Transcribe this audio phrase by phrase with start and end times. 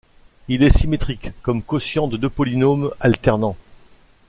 [0.47, 3.55] Il est symétrique, comme quotient de deux polynômes alternants.